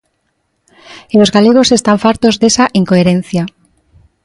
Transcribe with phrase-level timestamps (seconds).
[1.13, 3.43] E os galegos están fartos desa incoherencia.